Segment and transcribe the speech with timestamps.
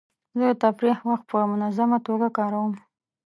[0.39, 2.73] زه د تفریح وخت په منظمه توګه کاروم.